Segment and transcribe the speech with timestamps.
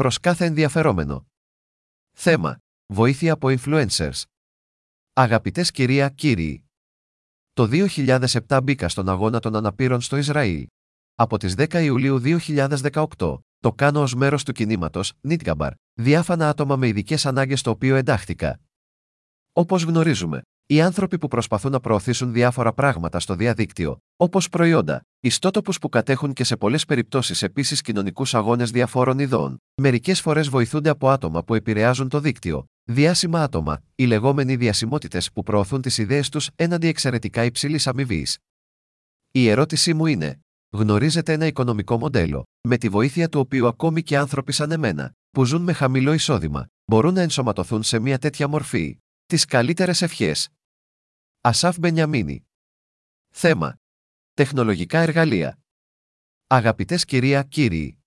[0.00, 1.26] προς κάθε ενδιαφερόμενο.
[2.16, 2.58] Θέμα.
[2.86, 4.22] Βοήθεια από influencers.
[5.12, 6.64] Αγαπητές κυρία, κύριοι.
[7.52, 7.68] Το
[8.46, 10.66] 2007 μπήκα στον αγώνα των αναπήρων στο Ισραήλ.
[11.14, 16.88] Από τις 10 Ιουλίου 2018, το κάνω ως μέρος του κινήματος Νίτγκαμπαρ, διάφανα άτομα με
[16.88, 18.60] ειδικές ανάγκες στο οποίο εντάχθηκα.
[19.52, 25.78] Όπως γνωρίζουμε, οι άνθρωποι που προσπαθούν να προωθήσουν διάφορα πράγματα στο διαδίκτυο, όπως προϊόντα, ιστότοπους
[25.78, 31.10] που κατέχουν και σε πολλές περιπτώσεις επίσης κοινωνικούς αγώνες διαφόρων ειδών, μερικές φορές βοηθούνται από
[31.10, 36.50] άτομα που επηρεάζουν το δίκτυο, διάσημα άτομα, οι λεγόμενοι διασημότητες που προωθούν τις ιδέες τους
[36.56, 38.38] έναντι εξαιρετικά υψηλής αμοιβής.
[39.30, 44.16] Η ερώτησή μου είναι, γνωρίζετε ένα οικονομικό μοντέλο, με τη βοήθεια του οποίου ακόμη και
[44.16, 48.98] άνθρωποι σαν εμένα, που ζουν με χαμηλό εισόδημα, μπορούν να ενσωματωθούν σε μια τέτοια μορφή;
[49.26, 50.48] Τις καλύτερες ευχές.
[51.42, 52.46] Ασάφ Μπενιαμίνη.
[53.34, 53.76] Θέμα.
[54.34, 55.58] Τεχνολογικά εργαλεία.
[56.46, 57.98] Αγαπητές κυρία, κύριοι.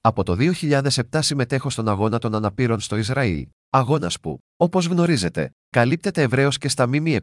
[0.00, 6.22] Από το 2007 συμμετέχω στον αγώνα των αναπήρων στο Ισραήλ, αγώνας που, όπως γνωρίζετε, καλύπτεται
[6.22, 7.20] ευρέως και στα ΜΜΕ.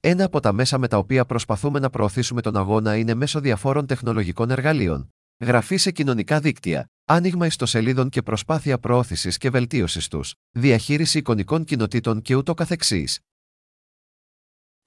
[0.00, 3.86] Ένα από τα μέσα με τα οποία προσπαθούμε να προωθήσουμε τον αγώνα είναι μέσω διαφόρων
[3.86, 5.08] τεχνολογικών εργαλείων.
[5.44, 12.22] Γραφή σε κοινωνικά δίκτυα, άνοιγμα ιστοσελίδων και προσπάθεια προώθησης και βελτίωσης τους, διαχείριση εικονικών κοινοτήτων
[12.22, 13.20] και ούτω καθεξής.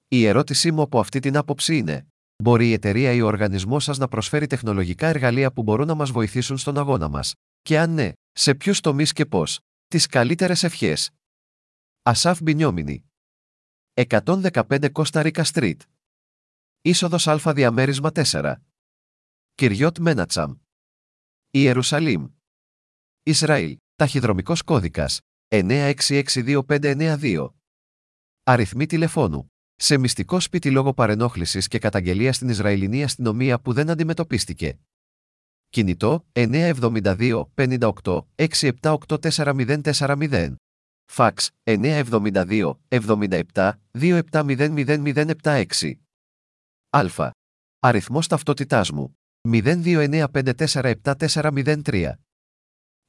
[0.08, 2.06] Η ερώτησή μου από αυτή την άποψη είναι:
[2.42, 6.10] Μπορεί η εταιρεία ή ο οργανισμός σας να προσφέρει τεχνολογικά εργαλεία που μπορούν να μας
[6.10, 11.10] βοηθήσουν στον αγώνα μας, και αν ναι, σε ποιους τομείς και πώς; Τις καλύτερες ευχές.
[12.02, 13.04] Ασάφ Μπινιόμινι.
[13.94, 15.76] 115 Κώστα Ρίκα Street.
[16.80, 18.54] Είσοδος Α διαμέρισμα 4.
[19.54, 20.54] Κυριότ Μένατσαμ.
[21.50, 22.26] Ιερουσαλήμ.
[23.22, 23.76] Ισραήλ.
[23.94, 27.48] Ταχυδρομικός κώδικας 966252.
[28.42, 34.78] Αριθμή τηλεφώνου σε μυστικό σπίτι λόγω παρενόχλησης και καταγγελία στην Ισραηλινή αστυνομία που δεν αντιμετωπίστηκε.
[35.68, 40.54] Κινητό 972 58 6784040.
[41.10, 45.92] Φαξ 972 77 2700076.
[46.90, 47.30] Α.
[47.78, 49.16] Αριθμός ταυτότητάς μου
[49.48, 52.12] 0295474403.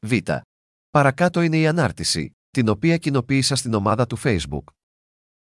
[0.06, 0.14] Β.
[0.90, 4.64] Παρακάτω είναι η ανάρτηση, την οποία κοινοποίησα στην ομάδα του Facebook.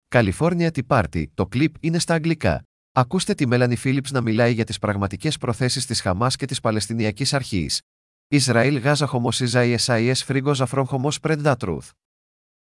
[0.08, 2.62] California Tea Party, το κλιπ είναι στα αγγλικά.
[2.92, 7.32] Ακούστε τη Μέλανη Φίλιπς να μιλάει για τις πραγματικές προθέσεις της Χαμάς και της Παλαιστινιακής
[7.32, 7.80] Αρχής.
[8.28, 11.90] Ισραήλ Γάζα Χομοσίζα ESIS Φρίγκος Ζαφρόν Χωμός Spread the Truth.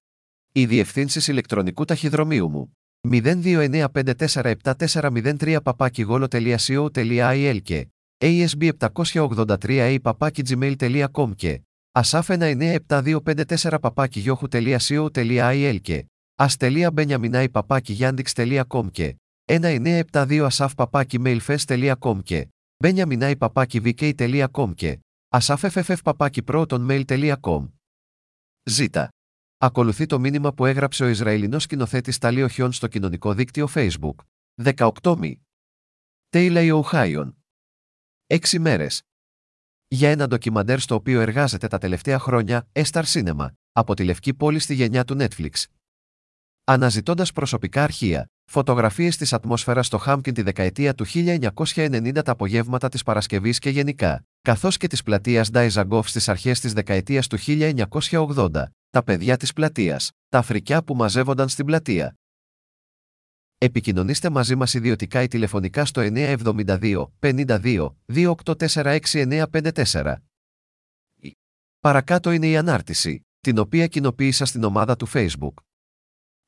[0.52, 2.76] Οι διευθύνσει ηλεκτρονικού ταχυδρομείου μου.
[3.08, 7.88] 0295474403 papakigolo.co.il και
[8.24, 11.60] asb783a papakigmail.com και
[11.98, 19.16] asaf19725 papakigyohu.co.il και as.benjaminai papakigyandex.com και
[19.52, 20.70] 1972 asaf
[22.22, 22.48] και
[22.84, 24.98] benjaminai papakivk.com και
[25.28, 26.02] asafffff
[28.66, 29.08] Ζήτα.
[29.64, 34.14] Ακολουθεί το μήνυμα που έγραψε ο Ισραηλινός σκηνοθέτης Ταλίο Χιόν στο κοινωνικό δίκτυο Facebook.
[35.02, 35.42] 18 Μη.
[36.28, 37.36] Τέιλαϊ Οχάιον.
[38.26, 39.02] 6 μέρες.
[39.88, 43.46] Για ένα ντοκιμαντέρ στο οποίο εργάζεται τα τελευταία χρόνια, Estar Cinema.
[43.72, 45.64] από τη λευκή πόλη στη γενιά του Netflix.
[46.64, 53.02] Αναζητώντας προσωπικά αρχεία, φωτογραφίες της ατμόσφαιρας στο Χάμπκιν τη δεκαετία του 1990 τα απογεύματα της
[53.02, 59.02] Παρασκευής και γενικά, καθώς και της πλατείας Ντάιζαγκόφ στις αρχές της δεκαετίας του 1980, τα
[59.02, 62.14] παιδιά της πλατείας, τα Αφρικιά που μαζεύονταν στην πλατεία.
[63.58, 70.14] Επικοινωνήστε μαζί μας ιδιωτικά ή τηλεφωνικά στο 972 52 2846954.
[71.78, 75.54] Παρακάτω είναι η ανάρτηση, την οποία κοινοποίησα στην ομάδα του Facebook.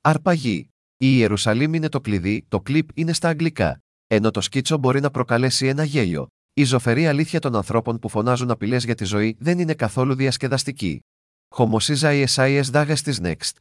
[0.01, 0.69] Αρπαγή.
[0.97, 3.79] Η Ιερουσαλήμ είναι το κλειδί, το κλιπ είναι στα αγγλικά.
[4.07, 6.27] Ενώ το σκίτσο μπορεί να προκαλέσει ένα γέλιο.
[6.53, 11.01] Η ζωφερή αλήθεια των ανθρώπων που φωνάζουν απειλές για τη ζωή δεν είναι καθόλου διασκεδαστική.
[11.49, 13.53] Χομοσίζα η SIS δάγας της Next.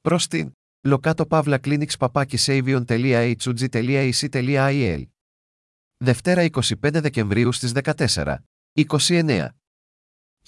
[0.00, 0.52] Προς την.
[0.86, 5.04] Λοκάτο Παύλα Clinics παπάκι savion.hug.ac.il
[5.96, 8.36] Δευτέρα 25 Δεκεμβρίου στις 14.
[8.74, 9.48] 29.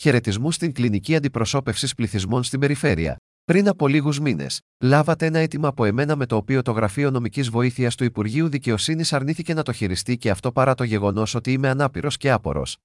[0.01, 3.17] Χαιρετισμού στην κλινική αντιπροσώπευση πληθυσμών στην περιφέρεια.
[3.45, 7.49] Πριν από λίγους μήνες, λάβατε ένα αίτημα από εμένα με το οποίο το Γραφείο Νομικής
[7.49, 11.69] Βοήθειας του Υπουργείου Δικαιοσύνης αρνήθηκε να το χειριστεί και αυτό παρά το γεγονός ότι είμαι
[11.69, 12.77] ανάπηρος και άπορος.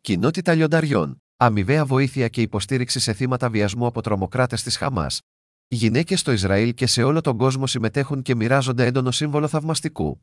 [0.00, 1.22] Κοινότητα λιονταριών.
[1.36, 5.20] Αμοιβαία βοήθεια και υποστήριξη σε θύματα βιασμού από τρομοκράτες της Χαμάς.
[5.68, 10.20] Γυναίκες στο Ισραήλ και σε όλο τον κόσμο συμμετέχουν και μοιράζονται έντονο σύμβολο θαυμαστικού.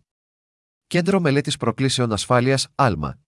[0.87, 3.19] Κέντρο Μελέτης Προκλήσεων Ασφάλειας, Άλμα.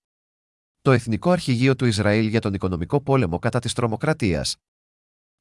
[0.82, 4.56] Το Εθνικό Αρχηγείο του Ισραήλ για τον Οικονομικό Πόλεμο κατά της Τρομοκρατίας.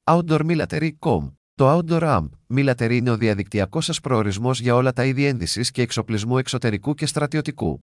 [0.05, 5.25] Outdoor Military.com Το Outdoor Amp Military είναι ο διαδικτυακός σας προορισμός για όλα τα είδη
[5.25, 7.79] ένδυσης και εξοπλισμού εξωτερικού και στρατιωτικού.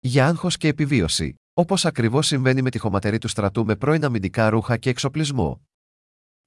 [0.00, 4.50] Για άγχος και επιβίωση, όπως ακριβώς συμβαίνει με τη χωματερή του στρατού με πρώην αμυντικά
[4.50, 5.60] ρούχα και εξοπλισμό.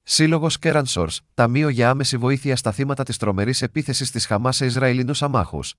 [0.04, 5.22] Σύλλογος Κέρανσορ, Ταμείο για άμεση βοήθεια στα θύματα της τρομερής επίθεσης της Χαμάς σε Ισραηλινούς
[5.22, 5.74] αμάχους.